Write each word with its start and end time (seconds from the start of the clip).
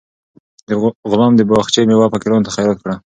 غلام 1.11 1.33
د 1.37 1.41
باغچې 1.49 1.81
میوه 1.89 2.11
فقیرانو 2.13 2.45
ته 2.47 2.51
خیرات 2.55 2.77
کړه. 2.83 2.95